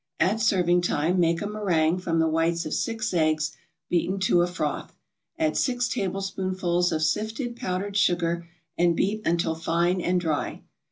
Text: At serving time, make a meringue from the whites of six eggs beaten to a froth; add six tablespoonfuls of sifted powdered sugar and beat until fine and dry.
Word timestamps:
At 0.19 0.41
serving 0.41 0.81
time, 0.81 1.19
make 1.19 1.43
a 1.43 1.47
meringue 1.47 1.99
from 1.99 2.17
the 2.17 2.27
whites 2.27 2.65
of 2.65 2.73
six 2.73 3.13
eggs 3.13 3.55
beaten 3.87 4.19
to 4.21 4.41
a 4.41 4.47
froth; 4.47 4.95
add 5.37 5.55
six 5.55 5.87
tablespoonfuls 5.87 6.91
of 6.91 7.03
sifted 7.03 7.55
powdered 7.55 7.95
sugar 7.95 8.49
and 8.75 8.95
beat 8.95 9.21
until 9.27 9.53
fine 9.53 10.01
and 10.01 10.19
dry. 10.19 10.63